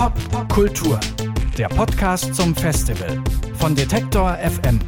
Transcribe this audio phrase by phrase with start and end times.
[0.00, 0.98] Pop Kultur,
[1.58, 3.22] der Podcast zum Festival
[3.58, 4.80] von Detektor FM.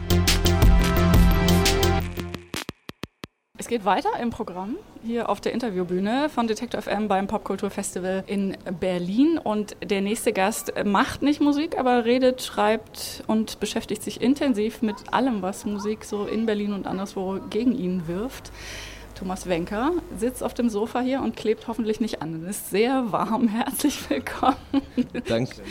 [3.58, 8.56] Es geht weiter im Programm hier auf der Interviewbühne von Detektor FM beim Popkulturfestival in
[8.80, 9.36] Berlin.
[9.36, 14.96] Und der nächste Gast macht nicht Musik, aber redet, schreibt und beschäftigt sich intensiv mit
[15.12, 18.50] allem, was Musik so in Berlin und anderswo gegen ihn wirft.
[19.14, 22.44] Thomas Wenker sitzt auf dem Sofa hier und klebt hoffentlich nicht an.
[22.44, 23.48] Es ist sehr warm.
[23.52, 24.56] Herzlich willkommen.
[25.26, 25.62] Danke.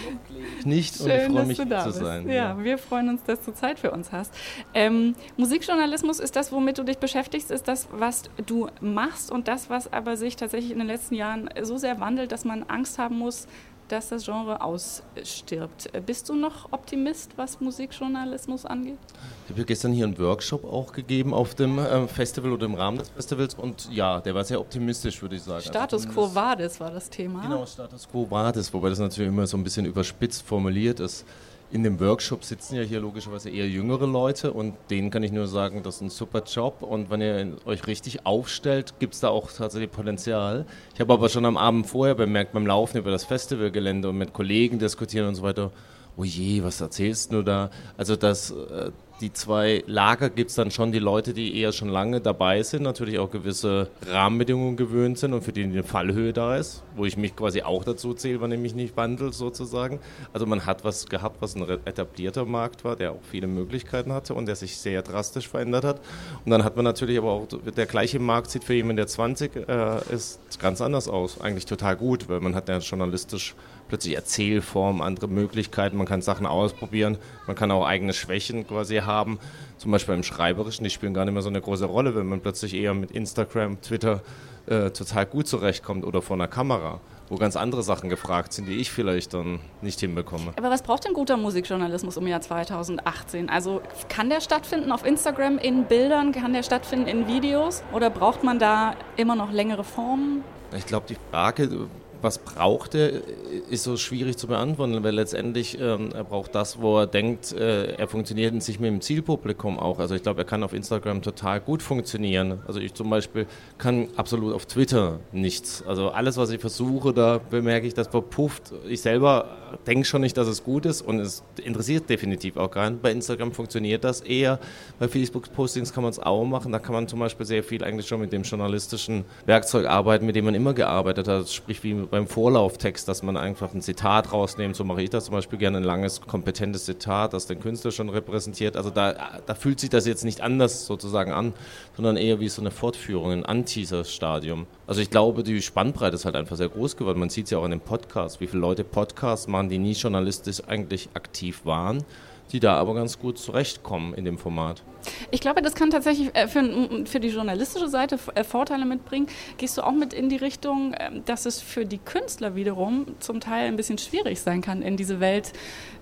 [0.64, 2.00] Nicht Schön, und ich freue mich du da zu bist.
[2.00, 2.28] sein.
[2.28, 4.34] Ja, ja, wir freuen uns, dass du Zeit für uns hast.
[4.74, 9.70] Ähm, Musikjournalismus ist das, womit du dich beschäftigst, ist das, was du machst und das,
[9.70, 13.18] was aber sich tatsächlich in den letzten Jahren so sehr wandelt, dass man Angst haben
[13.18, 13.48] muss,
[13.92, 15.92] dass das Genre ausstirbt.
[16.06, 18.98] Bist du noch Optimist, was Musikjournalismus angeht?
[19.46, 23.00] Ich habe gestern hier einen Workshop auch gegeben auf dem ähm, Festival oder im Rahmen
[23.00, 25.64] des Festivals und ja, der war sehr optimistisch, würde ich sagen.
[25.64, 27.42] Status also quo vadis war das Thema.
[27.42, 31.26] Genau, Status quo vadis, wobei das natürlich immer so ein bisschen überspitzt formuliert ist
[31.72, 35.48] in dem Workshop sitzen ja hier logischerweise eher jüngere Leute und denen kann ich nur
[35.48, 39.30] sagen, das ist ein super Job und wenn ihr euch richtig aufstellt, gibt es da
[39.30, 40.66] auch tatsächlich Potenzial.
[40.94, 44.34] Ich habe aber schon am Abend vorher bemerkt, beim Laufen über das Festivalgelände und mit
[44.34, 45.72] Kollegen diskutieren und so weiter,
[46.18, 47.70] oh je, was erzählst du da?
[47.98, 51.90] Also das, äh, die zwei Lager gibt es dann schon die Leute, die eher schon
[51.90, 56.58] lange dabei sind, natürlich auch gewisse Rahmenbedingungen gewöhnt sind und für die eine Fallhöhe da
[56.58, 60.00] ist, wo ich mich quasi auch dazu zähle, wenn ich mich nicht wandle sozusagen.
[60.34, 64.34] Also man hat was gehabt, was ein etablierter Markt war, der auch viele Möglichkeiten hatte
[64.34, 66.02] und der sich sehr drastisch verändert hat.
[66.44, 69.56] Und dann hat man natürlich aber auch, der gleiche Markt sieht für jemanden, der 20
[69.56, 71.40] äh, ist, ganz anders aus.
[71.40, 73.56] Eigentlich total gut, weil man hat ja journalistisch
[73.92, 79.38] plötzlich Erzählformen, andere Möglichkeiten, man kann Sachen ausprobieren, man kann auch eigene Schwächen quasi haben.
[79.78, 82.40] Zum Beispiel im Schreiberischen, die spielen gar nicht mehr so eine große Rolle, wenn man
[82.40, 84.22] plötzlich eher mit Instagram, Twitter
[84.68, 88.76] äh, total gut zurechtkommt oder vor einer Kamera wo ganz andere Sachen gefragt sind, die
[88.76, 90.52] ich vielleicht dann nicht hinbekomme.
[90.58, 93.50] Aber was braucht denn guter Musikjournalismus im Jahr 2018?
[93.50, 98.44] Also kann der stattfinden auf Instagram in Bildern, kann der stattfinden in Videos oder braucht
[98.44, 100.44] man da immer noch längere Formen?
[100.76, 101.88] Ich glaube, die Frage,
[102.22, 103.22] was braucht er,
[103.70, 107.94] ist so schwierig zu beantworten, weil letztendlich ähm, er braucht das, wo er denkt, äh,
[107.96, 110.00] er funktioniert in sich mit dem Zielpublikum auch.
[110.00, 112.60] Also ich glaube, er kann auf Instagram total gut funktionieren.
[112.68, 115.84] Also ich zum Beispiel kann absolut auf Twitter nichts.
[115.88, 118.74] Also alles, was ich versuche, da bemerke ich, das verpufft.
[118.88, 119.58] Ich selber
[119.88, 123.02] denke schon nicht, dass es gut ist und es interessiert definitiv auch gar nicht.
[123.02, 124.60] Bei Instagram funktioniert das eher.
[125.00, 126.72] Bei Facebook-Postings kann man es auch machen.
[126.72, 130.36] Da kann man zum Beispiel sehr viel eigentlich schon mit dem journalistischen Werkzeug arbeiten, mit
[130.36, 131.50] dem man immer gearbeitet hat.
[131.50, 134.76] Sprich wie beim Vorlauftext, dass man einfach ein Zitat rausnimmt.
[134.76, 138.10] So mache ich das zum Beispiel gerne, ein langes, kompetentes Zitat, das den Künstler schon
[138.10, 138.76] repräsentiert.
[138.76, 141.54] Also da, da fühlt sich das jetzt nicht anders sozusagen an,
[141.96, 144.68] sondern eher wie so eine Fortführung, ein Anteaser-Stadium.
[144.86, 147.20] Also ich glaube, die Spannbreite ist halt einfach sehr groß geworden.
[147.20, 149.94] Man sieht es ja auch in den Podcasts, wie viele Leute Podcasts machen, die nie
[149.94, 152.04] journalistisch eigentlich aktiv waren
[152.52, 154.84] die da aber ganz gut zurechtkommen in dem Format.
[155.32, 156.64] Ich glaube, das kann tatsächlich äh, für,
[157.06, 159.28] für die journalistische Seite äh, Vorteile mitbringen.
[159.58, 163.40] Gehst du auch mit in die Richtung, ähm, dass es für die Künstler wiederum zum
[163.40, 165.54] Teil ein bisschen schwierig sein kann, in diese Welt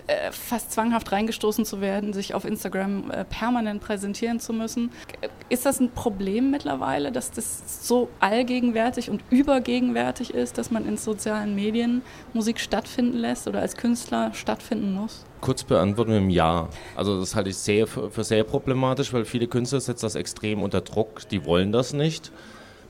[0.07, 4.91] äh, fast zwanghaft reingestoßen zu werden, sich auf Instagram permanent präsentieren zu müssen?
[5.49, 10.97] Ist das ein Problem mittlerweile, dass das so allgegenwärtig und übergegenwärtig ist, dass man in
[10.97, 12.01] sozialen Medien
[12.33, 15.25] Musik stattfinden lässt oder als Künstler stattfinden muss?
[15.41, 16.69] Kurz beantworten mit einem Ja.
[16.95, 20.81] Also das halte ich sehr für sehr problematisch, weil viele Künstler setzen das extrem unter
[20.81, 21.27] Druck.
[21.29, 22.31] Die wollen das nicht.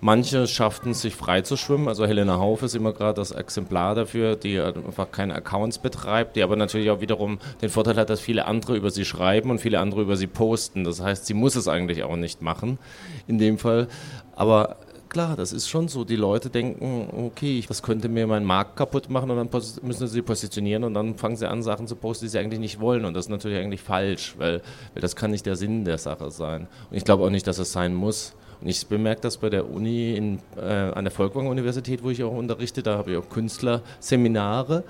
[0.01, 1.89] Manche schafften es, sich frei zu schwimmen.
[1.89, 6.43] Also Helena Hauf ist immer gerade das Exemplar dafür, die einfach keine Accounts betreibt, die
[6.43, 9.79] aber natürlich auch wiederum den Vorteil hat, dass viele andere über sie schreiben und viele
[9.79, 10.85] andere über sie posten.
[10.85, 12.79] Das heißt, sie muss es eigentlich auch nicht machen
[13.27, 13.89] in dem Fall.
[14.37, 14.77] Aber
[15.09, 16.06] klar, das ist schon so.
[16.06, 20.22] Die Leute denken, okay, das könnte mir meinen Markt kaputt machen und dann müssen sie
[20.22, 23.06] positionieren und dann fangen sie an, Sachen zu posten, die sie eigentlich nicht wollen.
[23.06, 24.62] Und das ist natürlich eigentlich falsch, weil,
[24.94, 26.68] weil das kann nicht der Sinn der Sache sein.
[26.90, 28.36] Und ich glaube auch nicht, dass es sein muss.
[28.62, 32.34] Und ich bemerke das bei der Uni in, äh, an der Volkwang-Universität, wo ich auch
[32.34, 34.84] unterrichte, da habe ich auch Künstlerseminare.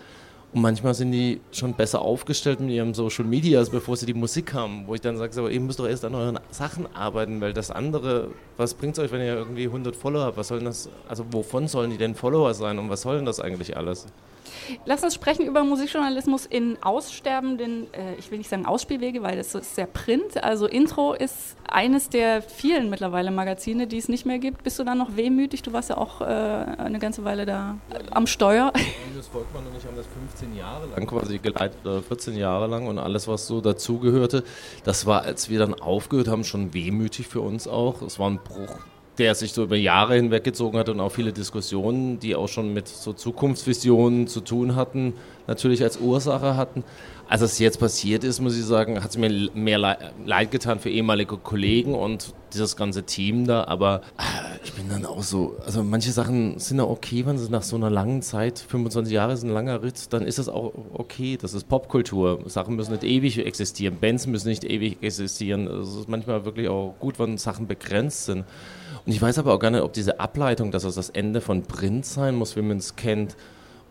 [0.52, 4.54] Und manchmal sind die schon besser aufgestellt mit ihren Social Medias, bevor sie die Musik
[4.54, 4.88] haben.
[4.88, 7.70] Wo ich dann sage, aber ihr müsst doch erst an euren Sachen arbeiten, weil das
[7.70, 10.38] andere, was bringt es euch, wenn ihr irgendwie 100 Follower habt?
[10.38, 13.40] Was sollen das, also wovon sollen die denn Follower sein und was soll denn das
[13.40, 14.08] eigentlich alles?
[14.86, 19.56] Lass uns sprechen über Musikjournalismus in aussterbenden, äh, ich will nicht sagen Ausspielwege, weil das
[19.56, 20.44] ist sehr print.
[20.44, 24.64] Also Intro ist eines der vielen mittlerweile Magazine, die es nicht mehr gibt.
[24.64, 25.62] Bist du da noch wehmütig?
[25.62, 27.78] Du warst ja auch äh, eine ganze Weile da
[28.12, 28.72] am Steuer.
[29.10, 32.88] Julius Volkmann und ich haben das 15 Jahre lang quasi geleitet, oder 14 Jahre lang
[32.88, 34.44] und alles, was so dazugehörte.
[34.84, 38.02] Das war, als wir dann aufgehört haben, schon wehmütig für uns auch.
[38.02, 38.80] Es war ein Bruch
[39.20, 42.88] der sich so über Jahre hinweggezogen hat und auch viele Diskussionen, die auch schon mit
[42.88, 45.14] so Zukunftsvisionen zu tun hatten,
[45.48, 46.84] natürlich als Ursache hatten.
[47.28, 49.78] Als es jetzt passiert ist, muss ich sagen, hat es mir mehr
[50.26, 54.24] leid getan für ehemalige Kollegen und dieses ganze Team da, aber äh,
[54.64, 57.76] ich bin dann auch so, also manche Sachen sind ja okay, wenn sie nach so
[57.76, 61.54] einer langen Zeit, 25 Jahre ist ein langer Ritt, dann ist das auch okay, das
[61.54, 62.40] ist Popkultur.
[62.48, 65.68] Sachen müssen nicht ewig existieren, Bands müssen nicht ewig existieren.
[65.68, 68.46] Es ist manchmal wirklich auch gut, wenn Sachen begrenzt sind.
[69.06, 71.64] Und ich weiß aber auch gar nicht, ob diese Ableitung, dass es das Ende von
[71.64, 73.36] Print sein muss, wie man es kennt,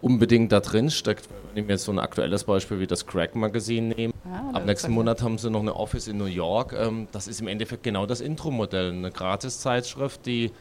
[0.00, 1.28] unbedingt da drin steckt.
[1.54, 4.12] Wenn mir jetzt so ein aktuelles Beispiel wie das Crack Magazin nehme.
[4.24, 6.72] Ah, Ab nächsten Monat haben sie noch eine Office in New York.
[6.78, 8.92] Ähm, das ist im Endeffekt genau das Intro-Modell.
[8.92, 10.52] Eine Gratis-Zeitschrift, die,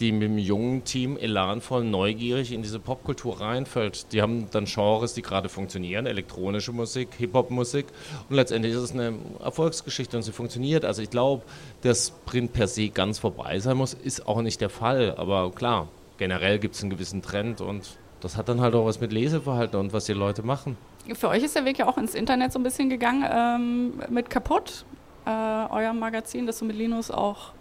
[0.00, 4.12] die mit einem jungen Team elanvoll, neugierig in diese Popkultur reinfällt.
[4.12, 6.06] Die haben dann Genres, die gerade funktionieren.
[6.06, 7.86] Elektronische Musik, Hip-Hop-Musik.
[8.28, 10.84] Und letztendlich ist es eine Erfolgsgeschichte und sie funktioniert.
[10.84, 11.42] Also ich glaube,
[11.82, 15.14] dass Print per se ganz vorbei sein muss, ist auch nicht der Fall.
[15.16, 19.00] Aber klar, generell gibt es einen gewissen Trend und das hat dann halt auch was
[19.00, 20.76] mit Leseverhalten und was die Leute machen.
[21.14, 24.30] Für euch ist der Weg ja auch ins Internet so ein bisschen gegangen ähm, mit
[24.30, 24.84] Kaputt,
[25.26, 27.52] äh, eurem Magazin, das du mit Linus auch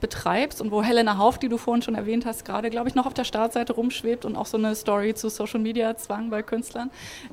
[0.00, 3.06] betreibst und wo Helena Hauf, die du vorhin schon erwähnt hast, gerade, glaube ich, noch
[3.06, 6.90] auf der Startseite rumschwebt und auch so eine Story zu Social Media Zwang bei Künstlern.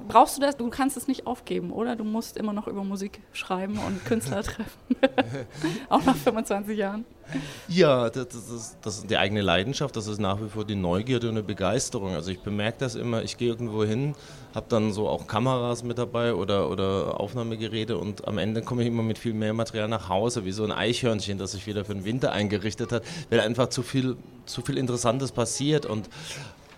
[0.08, 0.58] Brauchst du das?
[0.58, 1.96] Du kannst es nicht aufgeben, oder?
[1.96, 4.96] Du musst immer noch über Musik schreiben und Künstler treffen.
[5.90, 7.06] auch nach 25 Jahren.
[7.68, 11.30] Ja, das, das, das, ist die eigene Leidenschaft, das ist nach wie vor die Neugierde
[11.30, 12.14] und eine Begeisterung.
[12.14, 14.16] Also ich bemerke das immer, ich gehe irgendwo hin,
[14.54, 18.90] habe dann so auch Kameras mit dabei oder, oder Aufnahmegeräte und am Ende komme ich
[18.90, 21.94] immer mit viel mehr Material nach Hause, wie so ein Eichhörnchen, das sich wieder für
[21.94, 22.32] den Winter
[22.62, 24.16] eingerichtet hat, weil einfach zu viel,
[24.46, 25.86] zu viel Interessantes passiert.
[25.86, 26.10] Und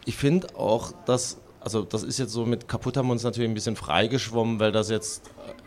[0.06, 3.50] ich finde auch, dass also das ist jetzt so mit kaputt haben wir uns natürlich
[3.50, 5.24] ein bisschen freigeschwommen, weil das jetzt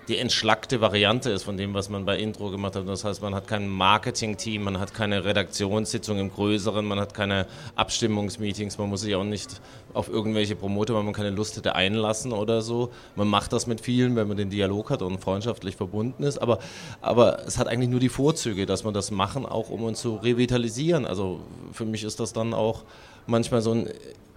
[0.09, 2.87] die entschlackte Variante ist von dem, was man bei Intro gemacht hat.
[2.87, 7.47] Das heißt, man hat kein Marketing-Team, man hat keine Redaktionssitzung im Größeren, man hat keine
[7.75, 9.61] Abstimmungsmeetings, man muss sich auch nicht
[9.95, 12.91] auf irgendwelche Promoter, weil man keine Lust hätte, einlassen oder so.
[13.17, 16.39] Man macht das mit vielen, wenn man den Dialog hat und freundschaftlich verbunden ist.
[16.39, 16.61] Aber,
[17.01, 20.17] aber es hat eigentlich nur die Vorzüge, dass man das machen, auch um uns zu
[20.17, 21.05] revitalisieren.
[21.05, 21.41] Also
[21.73, 22.85] für mich ist das dann auch
[23.27, 23.89] manchmal so ein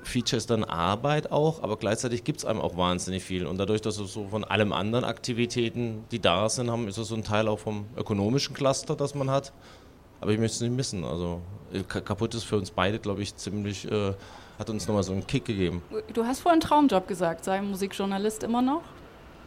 [0.04, 3.46] Feature ist dann Arbeit auch, aber gleichzeitig gibt es einem auch wahnsinnig viel.
[3.46, 7.10] Und dadurch, dass es so von allem anderen Aktivitäten, die da sind, haben, ist es
[7.10, 9.52] so ein Teil auch vom ökonomischen Cluster, das man hat.
[10.22, 11.04] Aber ich möchte es nicht missen.
[11.04, 11.42] Also
[11.74, 14.14] äh, kaputt ist für uns beide, glaube ich, ziemlich, äh,
[14.58, 15.82] hat uns nochmal so einen Kick gegeben.
[16.14, 18.82] Du hast vorhin Traumjob gesagt, sei Musikjournalist immer noch?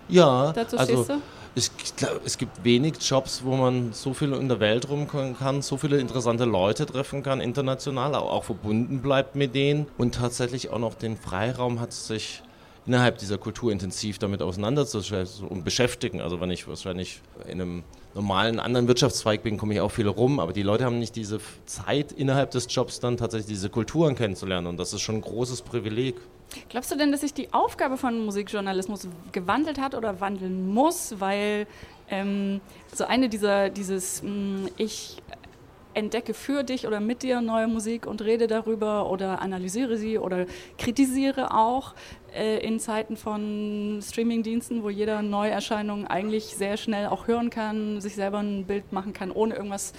[0.09, 1.23] Ja, Dazu also, du?
[1.55, 5.61] Ich glaube, es gibt wenig Jobs, wo man so viel in der Welt rumkommen kann,
[5.61, 10.79] so viele interessante Leute treffen kann, international, auch verbunden bleibt mit denen und tatsächlich auch
[10.79, 12.43] noch den Freiraum hat, sich
[12.87, 16.21] innerhalb dieser Kultur intensiv damit auseinanderzusetzen und beschäftigen.
[16.21, 17.85] Also wenn ich wahrscheinlich in einem
[18.15, 21.39] normalen anderen Wirtschaftszweig bin, komme ich auch viel rum, aber die Leute haben nicht diese
[21.67, 25.63] Zeit innerhalb des Jobs dann tatsächlich diese Kulturen kennenzulernen und das ist schon ein großes
[25.63, 26.17] Privileg.
[26.69, 31.67] Glaubst du denn, dass sich die Aufgabe von Musikjournalismus gewandelt hat oder wandeln muss, weil
[32.09, 32.61] ähm,
[32.93, 35.17] so eine dieser, dieses, mh, hm, ich
[35.95, 40.47] entdecke für dich oder mit dir neue Musik und rede darüber oder analysiere sie oder
[40.79, 41.95] kritisiere auch
[42.35, 48.15] äh, in Zeiten von Streamingdiensten, wo jeder Neuerscheinungen eigentlich sehr schnell auch hören kann, sich
[48.15, 49.93] selber ein Bild machen kann, ohne irgendwas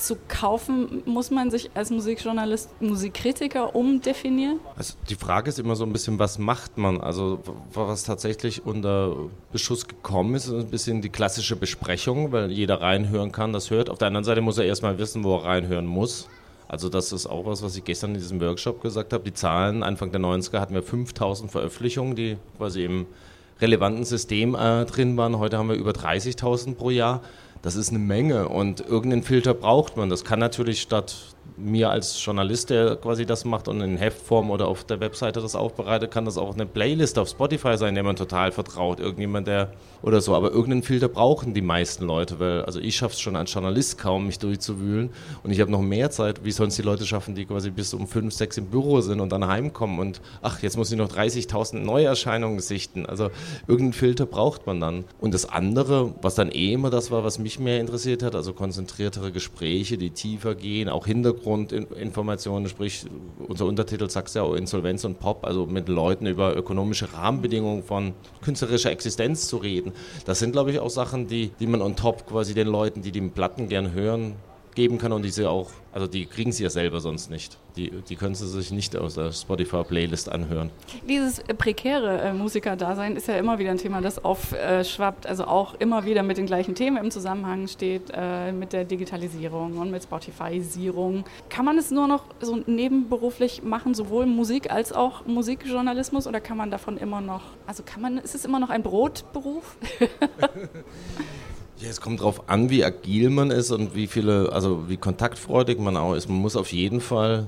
[0.00, 4.60] zu kaufen, muss man sich als Musikjournalist, Musikkritiker umdefinieren?
[4.76, 7.00] Also die Frage ist immer so ein bisschen, was macht man?
[7.00, 7.40] Also
[7.72, 9.14] was tatsächlich unter
[9.52, 13.90] Beschuss gekommen ist, ist ein bisschen die klassische Besprechung, weil jeder reinhören kann, das hört.
[13.90, 16.28] Auf der anderen Seite muss er erstmal wissen, wo er reinhören muss.
[16.68, 19.24] Also das ist auch was, was ich gestern in diesem Workshop gesagt habe.
[19.24, 23.06] Die Zahlen, Anfang der 90er hatten wir 5000 Veröffentlichungen, die quasi im
[23.60, 25.38] relevanten System äh, drin waren.
[25.38, 27.22] Heute haben wir über 30.000 pro Jahr.
[27.62, 30.08] Das ist eine Menge und irgendeinen Filter braucht man.
[30.08, 34.66] Das kann natürlich statt mir als Journalist, der quasi das macht und in Heftform oder
[34.68, 38.16] auf der Webseite das aufbereitet, kann das auch eine Playlist auf Spotify sein, der man
[38.16, 39.00] total vertraut.
[39.00, 40.34] Irgendjemand, der oder so.
[40.34, 43.98] Aber irgendeinen Filter brauchen die meisten Leute, weil also ich schaffe es schon als Journalist
[43.98, 45.10] kaum, mich durchzuwühlen.
[45.42, 46.44] Und ich habe noch mehr Zeit.
[46.44, 49.20] Wie sollen es die Leute schaffen, die quasi bis um fünf, sechs im Büro sind
[49.20, 53.06] und dann heimkommen und ach, jetzt muss ich noch 30.000 Neuerscheinungen sichten.
[53.06, 53.30] Also
[53.66, 55.04] irgendeinen Filter braucht man dann.
[55.18, 58.52] Und das andere, was dann eh immer das war, was mich mehr interessiert hat, also
[58.52, 63.06] konzentriertere Gespräche, die tiefer gehen, auch Hintergrundinformationen, sprich
[63.46, 68.14] unser Untertitel sagt ja auch Insolvenz und Pop, also mit Leuten über ökonomische Rahmenbedingungen von
[68.42, 69.92] künstlerischer Existenz zu reden.
[70.24, 73.12] Das sind, glaube ich, auch Sachen, die, die man on top quasi den Leuten, die
[73.12, 74.34] die Platten gern hören,
[74.74, 77.58] geben kann und diese auch, also die kriegen sie ja selber sonst nicht.
[77.76, 80.70] Die, die können sie sich nicht aus der Spotify-Playlist anhören.
[81.08, 86.04] Dieses prekäre äh, Musikerdasein ist ja immer wieder ein Thema, das aufschwappt, also auch immer
[86.04, 91.24] wieder mit den gleichen Themen im Zusammenhang steht, äh, mit der Digitalisierung und mit Spotifyisierung.
[91.48, 96.56] Kann man es nur noch so nebenberuflich machen, sowohl Musik als auch Musikjournalismus oder kann
[96.56, 99.76] man davon immer noch, also kann man, ist es immer noch ein Brotberuf?
[101.82, 105.78] Ja, es kommt darauf an, wie agil man ist und wie viele, also wie kontaktfreudig
[105.78, 106.28] man auch ist.
[106.28, 107.46] Man muss auf jeden Fall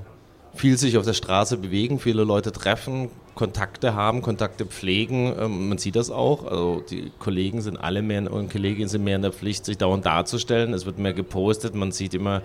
[0.55, 5.35] viel sich auf der Straße bewegen, viele Leute treffen, Kontakte haben, Kontakte pflegen.
[5.39, 6.47] Ähm, man sieht das auch.
[6.47, 10.07] Also die Kollegen sind alle mehr und Kolleginnen sind mehr in der Pflicht, sich dauernd
[10.07, 10.73] darzustellen.
[10.73, 11.75] Es wird mehr gepostet.
[11.75, 12.41] Man sieht immer,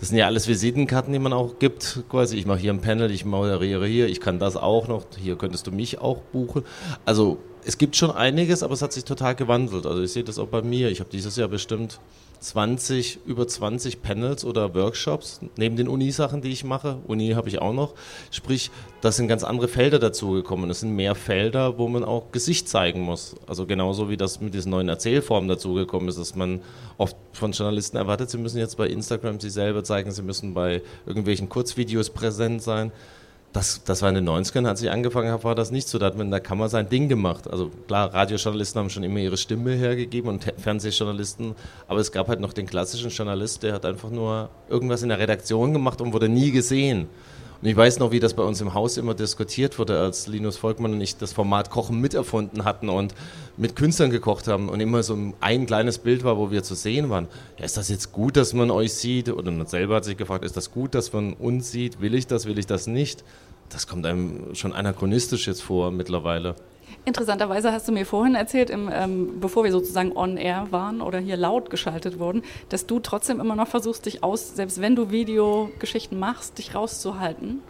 [0.00, 2.02] das sind ja alles Visitenkarten, die man auch gibt.
[2.08, 5.04] Quasi, ich mache hier ein Panel, ich moderiere hier, ich kann das auch noch.
[5.16, 6.64] Hier könntest du mich auch buchen.
[7.04, 9.84] Also es gibt schon einiges, aber es hat sich total gewandelt.
[9.84, 10.88] Also ich sehe das auch bei mir.
[10.88, 12.00] Ich habe dieses Jahr bestimmt
[12.40, 16.96] 20, über 20 Panels oder Workshops neben den Uni-Sachen, die ich mache.
[17.06, 17.92] Uni habe ich auch noch.
[18.30, 18.70] Sprich,
[19.02, 20.70] da sind ganz andere Felder dazugekommen.
[20.70, 23.36] Es sind mehr Felder, wo man auch Gesicht zeigen muss.
[23.46, 26.62] Also genauso wie das mit diesen neuen Erzählformen dazugekommen ist, dass man
[26.96, 30.80] oft von Journalisten erwartet, sie müssen jetzt bei Instagram sich selber zeigen, sie müssen bei
[31.04, 32.92] irgendwelchen Kurzvideos präsent sein
[33.52, 35.98] das, das war in den 90ern, als ich angefangen habe, war das nicht so.
[35.98, 37.48] Da hat man in der Kammer sein Ding gemacht.
[37.50, 41.54] Also klar, Radiojournalisten haben schon immer ihre Stimme hergegeben und Fernsehjournalisten,
[41.86, 45.18] aber es gab halt noch den klassischen Journalist, der hat einfach nur irgendwas in der
[45.18, 47.08] Redaktion gemacht und wurde nie gesehen.
[47.60, 50.56] Und ich weiß noch, wie das bei uns im Haus immer diskutiert wurde, als Linus
[50.56, 53.14] Volkmann und ich das Format Kochen miterfunden hatten und
[53.56, 57.10] mit Künstlern gekocht haben und immer so ein kleines Bild war, wo wir zu sehen
[57.10, 57.26] waren.
[57.58, 59.28] Ja, ist das jetzt gut, dass man euch sieht?
[59.28, 62.00] Oder man selber hat sich gefragt, ist das gut, dass man uns sieht?
[62.00, 63.24] Will ich das, will ich das nicht?
[63.70, 66.54] Das kommt einem schon anachronistisch jetzt vor mittlerweile.
[67.04, 71.18] Interessanterweise hast du mir vorhin erzählt, im, ähm, bevor wir sozusagen on air waren oder
[71.18, 75.10] hier laut geschaltet wurden, dass du trotzdem immer noch versuchst, dich aus, selbst wenn du
[75.10, 77.62] Videogeschichten machst, dich rauszuhalten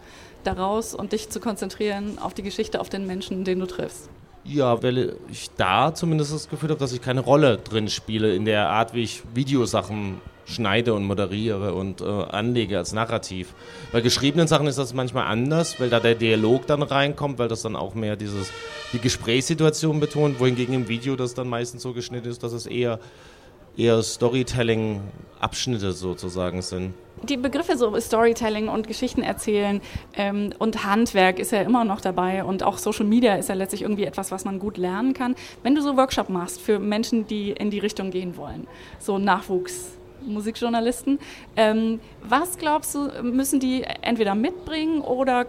[0.45, 4.09] daraus und dich zu konzentrieren auf die Geschichte, auf den Menschen, den du triffst.
[4.45, 8.45] Ja, weil ich da zumindest das Gefühl habe, dass ich keine Rolle drin spiele in
[8.45, 13.55] der Art, wie ich Videosachen schneide und moderiere und äh, anlege als Narrativ.
[13.93, 17.63] Bei geschriebenen Sachen ist das manchmal anders, weil da der Dialog dann reinkommt, weil das
[17.63, 18.51] dann auch mehr dieses,
[18.93, 22.99] die Gesprächssituation betont, wohingegen im Video das dann meistens so geschnitten ist, dass es eher,
[23.77, 26.95] eher Storytelling-Abschnitte sozusagen sind.
[27.25, 29.81] Die Begriffe so Storytelling und Geschichten erzählen
[30.15, 33.83] ähm, und Handwerk ist ja immer noch dabei und auch Social Media ist ja letztlich
[33.83, 35.35] irgendwie etwas, was man gut lernen kann.
[35.65, 38.69] Wenn du so Workshop machst für Menschen, die in die Richtung gehen wollen,
[39.01, 41.19] so Nachwuchs Musikjournalisten.
[41.57, 45.47] Ähm, was glaubst du, müssen die entweder mitbringen oder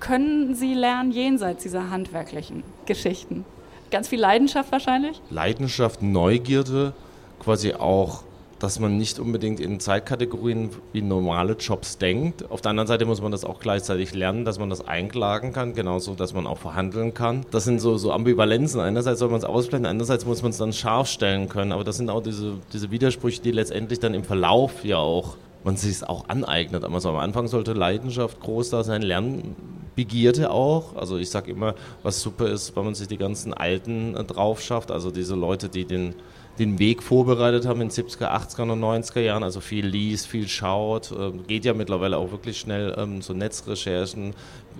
[0.00, 3.44] können sie lernen jenseits dieser handwerklichen Geschichten?
[3.90, 5.20] Ganz viel Leidenschaft wahrscheinlich?
[5.30, 6.92] Leidenschaft, Neugierde,
[7.40, 8.22] quasi auch
[8.60, 12.48] dass man nicht unbedingt in Zeitkategorien wie normale Jobs denkt.
[12.50, 15.74] Auf der anderen Seite muss man das auch gleichzeitig lernen, dass man das einklagen kann,
[15.74, 17.44] genauso, dass man auch verhandeln kann.
[17.50, 18.80] Das sind so, so Ambivalenzen.
[18.80, 21.72] Einerseits soll man es ausblenden, andererseits muss man es dann scharf stellen können.
[21.72, 25.76] Aber das sind auch diese, diese Widersprüche, die letztendlich dann im Verlauf ja auch man
[25.76, 26.84] sich es auch aneignet.
[26.84, 29.02] Also am Anfang sollte Leidenschaft groß da sein,
[30.00, 30.96] Lernbegierde auch.
[30.96, 34.60] Also ich sage immer, was super ist, wenn man sich die ganzen Alten äh, drauf
[34.60, 36.14] schafft, also diese Leute, die den
[36.58, 40.46] den Weg vorbereitet haben in den 70er, 80er und 90er Jahren, also viel liest, viel
[40.46, 44.34] schaut, ähm, geht ja mittlerweile auch wirklich schnell, ähm, so Netzrecherchen,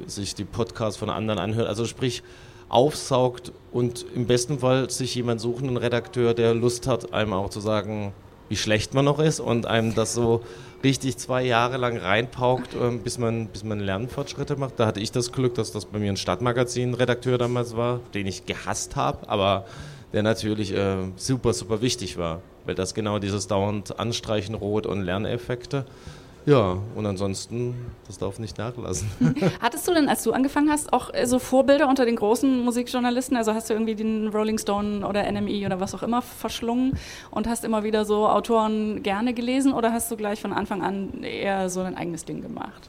[0.07, 2.23] sich die Podcasts von anderen anhört, also sprich
[2.69, 7.49] aufsaugt und im besten Fall sich jemand suchen, einen Redakteur, der Lust hat, einem auch
[7.49, 8.12] zu sagen,
[8.50, 10.42] wie schlecht man noch ist und einem das so
[10.83, 14.78] richtig zwei Jahre lang reinpaukt, ähm, bis man, bis man Lernfortschritte macht.
[14.78, 18.47] Da hatte ich das Glück, dass das bei mir ein Stadtmagazin-Redakteur damals war, den ich
[18.47, 19.66] gehasst habe, aber
[20.12, 25.02] der natürlich äh, super, super wichtig war, weil das genau dieses dauernd Anstreichen Rot und
[25.02, 25.87] Lerneffekte.
[26.47, 27.75] Ja, und ansonsten,
[28.06, 29.11] das darf nicht nachlassen.
[29.61, 33.37] Hattest du denn, als du angefangen hast, auch äh, so Vorbilder unter den großen Musikjournalisten?
[33.37, 36.97] Also hast du irgendwie den Rolling Stone oder NME oder was auch immer verschlungen
[37.30, 41.23] und hast immer wieder so Autoren gerne gelesen oder hast du gleich von Anfang an
[41.23, 42.88] eher so ein eigenes Ding gemacht?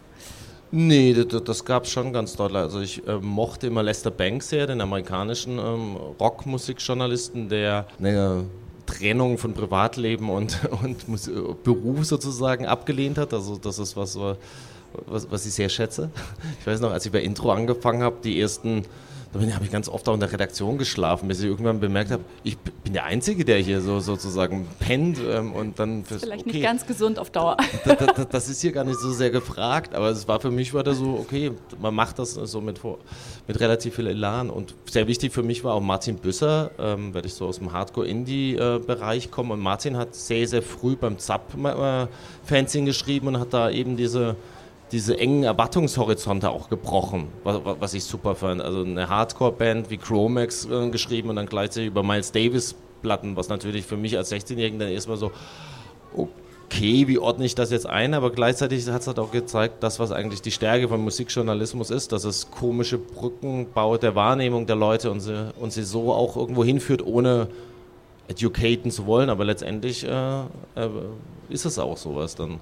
[0.73, 2.55] Nee, das, das gab es schon ganz doll.
[2.55, 8.45] Also ich äh, mochte immer Lester Banks sehr, den amerikanischen ähm, Rockmusikjournalisten, der eine
[8.91, 13.33] Trennung von Privatleben und, und Beruf sozusagen abgelehnt hat.
[13.33, 16.09] Also das ist was, was, was ich sehr schätze.
[16.59, 18.83] Ich weiß noch, als ich bei Intro angefangen habe, die ersten
[19.33, 22.23] da habe ich ganz oft auch in der Redaktion geschlafen, bis ich irgendwann bemerkt habe,
[22.43, 26.51] ich bin der Einzige, der hier so sozusagen pennt ähm, und dann fürs, Vielleicht okay,
[26.51, 27.55] nicht ganz gesund auf Dauer.
[27.85, 30.73] Das, das, das, ist hier gar nicht so sehr gefragt, aber es war für mich
[30.73, 32.81] war da so, okay, man macht das so mit,
[33.47, 34.49] mit relativ viel Elan.
[34.49, 37.71] Und sehr wichtig für mich war auch Martin Büsser, ähm, weil ich so aus dem
[37.71, 39.53] Hardcore-Indie-Bereich komme.
[39.53, 44.35] Und Martin hat sehr, sehr früh beim ZAP-Fanzine geschrieben und hat da eben diese
[44.91, 48.61] diese engen Erwartungshorizonte auch gebrochen, was, was ich super fand.
[48.61, 53.49] Also eine Hardcore-Band wie Chromax äh, geschrieben und dann gleichzeitig über Miles Davis Platten, was
[53.49, 55.31] natürlich für mich als 16-Jährigen dann erstmal so,
[56.15, 58.13] okay, wie ordne ich das jetzt ein?
[58.13, 62.11] Aber gleichzeitig hat es halt auch gezeigt, das, was eigentlich die Stärke von Musikjournalismus ist,
[62.11, 66.37] dass es komische Brücken baut der Wahrnehmung der Leute und sie, und sie so auch
[66.37, 67.47] irgendwo hinführt, ohne
[68.27, 69.29] educaten zu wollen.
[69.29, 70.45] Aber letztendlich äh, äh,
[71.49, 72.59] ist es auch sowas dann.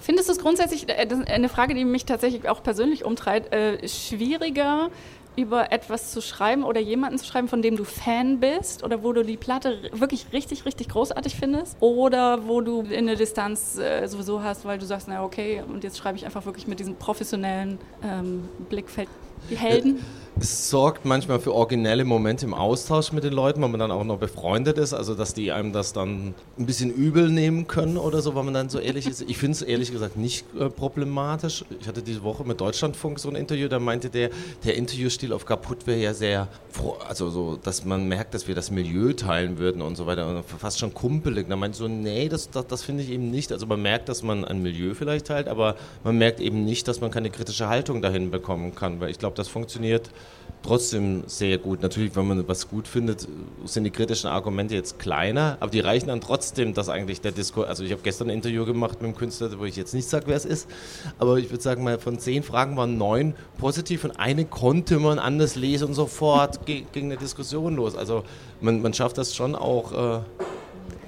[0.00, 4.90] Findest du es grundsätzlich, äh, eine Frage, die mich tatsächlich auch persönlich umtreibt, äh, schwieriger
[5.36, 9.12] über etwas zu schreiben oder jemanden zu schreiben, von dem du Fan bist oder wo
[9.12, 14.06] du die Platte wirklich richtig, richtig großartig findest oder wo du in der Distanz äh,
[14.06, 16.96] sowieso hast, weil du sagst, na okay, und jetzt schreibe ich einfach wirklich mit diesem
[16.96, 19.08] professionellen ähm, Blickfeld
[19.48, 20.04] die Helden?
[20.42, 24.04] Es sorgt manchmal für originelle Momente im Austausch mit den Leuten, weil man dann auch
[24.04, 28.22] noch befreundet ist, also dass die einem das dann ein bisschen übel nehmen können oder
[28.22, 29.20] so, weil man dann so ehrlich ist.
[29.20, 31.66] Ich finde es ehrlich gesagt nicht äh, problematisch.
[31.78, 34.30] Ich hatte diese Woche mit Deutschlandfunk so ein Interview, da meinte der,
[34.64, 36.48] der Interviewstil auf Kaputt wäre ja sehr,
[37.06, 40.42] also so, dass man merkt, dass wir das Milieu teilen würden und so weiter und
[40.46, 41.50] fast schon kumpelig.
[41.50, 43.52] Da meinte so, nee, das, das, das finde ich eben nicht.
[43.52, 47.02] Also man merkt, dass man ein Milieu vielleicht teilt, aber man merkt eben nicht, dass
[47.02, 50.10] man keine kritische Haltung dahin bekommen kann, weil ich glaube, das funktioniert
[50.62, 51.82] trotzdem sehr gut.
[51.82, 53.26] Natürlich, wenn man was gut findet,
[53.64, 57.68] sind die kritischen Argumente jetzt kleiner, aber die reichen dann trotzdem, dass eigentlich der Diskurs,
[57.68, 60.26] also ich habe gestern ein Interview gemacht mit einem Künstler, wo ich jetzt nicht sage,
[60.26, 60.68] wer es ist,
[61.18, 65.18] aber ich würde sagen, mal von zehn Fragen waren neun positiv und eine konnte man
[65.18, 67.96] anders lesen und sofort ging eine Diskussion los.
[67.96, 68.24] Also
[68.60, 70.20] man, man schafft das schon auch äh,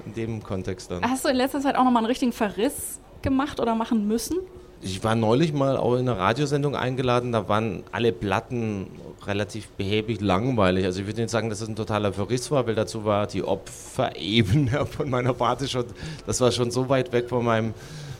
[0.05, 1.03] in dem Kontext dann.
[1.09, 4.37] Hast du in letzter Zeit auch nochmal einen richtigen Verriss gemacht oder machen müssen?
[4.83, 8.87] Ich war neulich mal auch in einer Radiosendung eingeladen, da waren alle Platten
[9.25, 10.85] relativ behäbig langweilig.
[10.85, 13.43] Also ich würde nicht sagen, dass es ein totaler Verriss war, weil dazu war die
[13.43, 15.85] Opferebene von meiner Party schon,
[16.27, 17.73] das war schon so weit weg von meinem,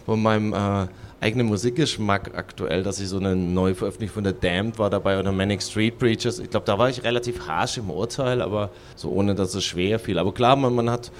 [0.05, 0.87] von meinem äh,
[1.19, 5.33] eigenen Musikgeschmack aktuell, dass ich so eine neue Veröffentlichung von The Damned war dabei oder
[5.33, 6.39] Manic Street Preachers.
[6.39, 9.99] Ich glaube, da war ich relativ harsch im Urteil, aber so ohne, dass es schwer
[9.99, 10.17] fiel.
[10.17, 11.11] Aber klar, man, man hat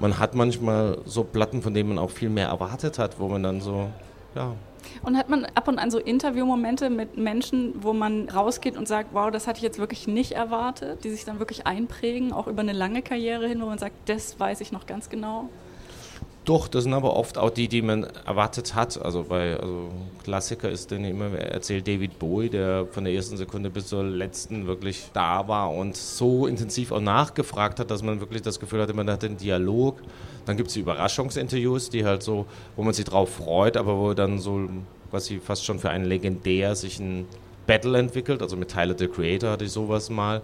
[0.00, 3.42] man hat manchmal so Platten, von denen man auch viel mehr erwartet hat, wo man
[3.42, 3.90] dann so,
[4.34, 4.54] ja,
[5.02, 9.10] und hat man ab und an so Interviewmomente mit Menschen, wo man rausgeht und sagt,
[9.12, 12.60] wow, das hatte ich jetzt wirklich nicht erwartet, die sich dann wirklich einprägen, auch über
[12.60, 15.48] eine lange Karriere hin, wo man sagt, das weiß ich noch ganz genau?
[16.50, 19.00] Doch, das sind aber oft auch die, die man erwartet hat.
[19.00, 19.88] Also bei also
[20.24, 24.66] Klassiker ist denn immer, erzählt David Bowie, der von der ersten Sekunde bis zur letzten
[24.66, 28.94] wirklich da war und so intensiv auch nachgefragt hat, dass man wirklich das Gefühl hatte,
[28.94, 30.00] man hat den Dialog.
[30.44, 34.12] Dann gibt es die Überraschungsinterviews, die halt so, wo man sich drauf freut, aber wo
[34.12, 34.68] dann so
[35.10, 37.28] quasi fast schon für einen legendär sich ein
[37.68, 38.42] Battle entwickelt.
[38.42, 40.42] Also mit Tyler the Creator hatte ich sowas mal.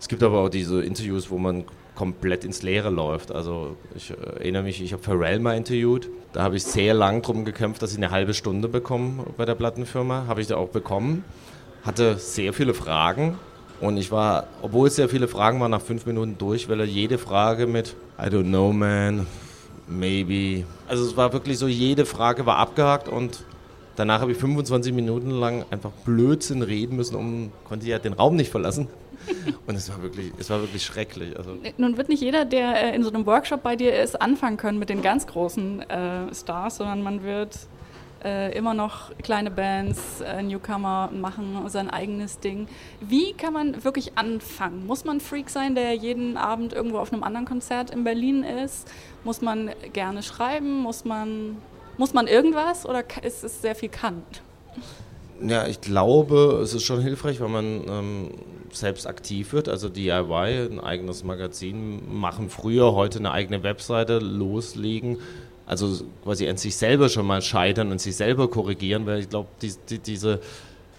[0.00, 3.32] Es gibt aber auch diese Interviews, wo man komplett ins Leere läuft.
[3.32, 6.08] Also ich äh, erinnere mich, ich habe Pharrell mal interviewt.
[6.32, 9.54] Da habe ich sehr lang drum gekämpft, dass ich eine halbe Stunde bekomme bei der
[9.54, 10.24] Plattenfirma.
[10.26, 11.24] Habe ich da auch bekommen.
[11.84, 13.38] Hatte sehr viele Fragen.
[13.80, 16.86] Und ich war, obwohl es sehr viele Fragen waren, nach fünf Minuten durch, weil er
[16.86, 19.26] jede Frage mit I don't know, man,
[19.88, 20.64] maybe.
[20.88, 23.44] Also es war wirklich so, jede Frage war abgehakt und
[23.96, 28.36] danach habe ich 25 Minuten lang einfach Blödsinn reden müssen, um konnte ja den Raum
[28.36, 28.88] nicht verlassen.
[29.66, 31.36] Und es war wirklich, es war wirklich schrecklich.
[31.36, 34.56] Also Nun wird nicht jeder, der äh, in so einem Workshop bei dir ist, anfangen
[34.56, 37.58] können mit den ganz großen äh, Stars, sondern man wird
[38.24, 42.66] äh, immer noch kleine Bands, äh, Newcomer machen sein eigenes Ding.
[43.00, 44.86] Wie kann man wirklich anfangen?
[44.86, 48.90] Muss man Freak sein, der jeden Abend irgendwo auf einem anderen Konzert in Berlin ist?
[49.24, 50.80] Muss man gerne schreiben?
[50.80, 51.58] Muss man,
[51.98, 54.22] muss man irgendwas oder ist es sehr viel kann?
[55.40, 58.30] Ja, ich glaube, es ist schon hilfreich, wenn man ähm,
[58.72, 65.18] selbst aktiv wird, also DIY, ein eigenes Magazin machen, früher, heute eine eigene Webseite loslegen,
[65.66, 69.48] also quasi an sich selber schon mal scheitern und sich selber korrigieren, weil ich glaube,
[69.62, 70.40] die, die, diese,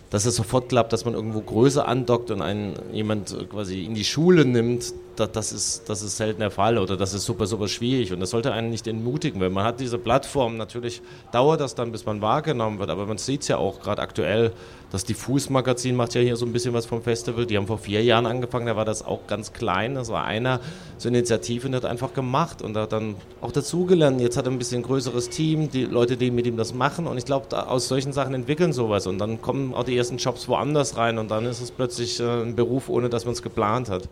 [0.09, 4.03] dass es sofort klappt, dass man irgendwo größer andockt und einen jemand quasi in die
[4.03, 7.67] Schule nimmt, das, das, ist, das ist selten der Fall oder das ist super, super
[7.67, 11.01] schwierig und das sollte einen nicht entmutigen, weil man hat diese Plattform, natürlich
[11.31, 14.51] dauert das dann, bis man wahrgenommen wird, aber man sieht es ja auch gerade aktuell,
[14.91, 18.03] das Diffus-Magazin macht ja hier so ein bisschen was vom Festival, die haben vor vier
[18.03, 20.59] Jahren angefangen, da war das auch ganz klein, das war einer,
[20.97, 24.51] so eine Initiative und hat einfach gemacht und hat dann auch dazugelernt, jetzt hat er
[24.51, 27.87] ein bisschen größeres Team, die Leute, die mit ihm das machen und ich glaube, aus
[27.87, 31.45] solchen Sachen entwickeln sowas und dann kommen auch die ersten Jobs woanders rein und dann
[31.45, 34.07] ist es plötzlich äh, ein Beruf, ohne dass man es geplant hat.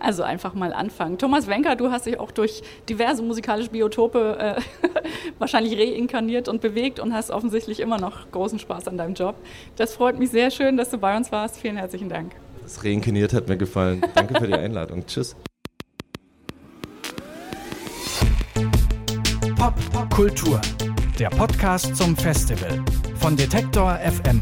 [0.00, 1.18] Also einfach mal anfangen.
[1.18, 4.60] Thomas Wenker, du hast dich auch durch diverse musikalische Biotope äh,
[5.38, 9.36] wahrscheinlich reinkarniert und bewegt und hast offensichtlich immer noch großen Spaß an deinem Job.
[9.76, 11.58] Das freut mich sehr schön, dass du bei uns warst.
[11.58, 12.32] Vielen herzlichen Dank.
[12.62, 14.02] Das Reinkarniert hat mir gefallen.
[14.14, 15.06] Danke für die Einladung.
[15.06, 15.36] Tschüss.
[19.56, 20.60] Pop Kultur,
[21.18, 22.84] der Podcast zum Festival
[23.20, 24.40] von Detektor FM.